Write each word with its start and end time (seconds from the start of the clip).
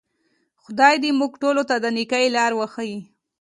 خدای 0.63 0.95
دې 1.03 1.09
موږ 1.19 1.31
ټولو 1.41 1.61
ته 1.69 1.75
د 1.83 1.85
نیکۍ 1.97 2.25
لار 2.35 2.51
وښیي. 2.55 2.99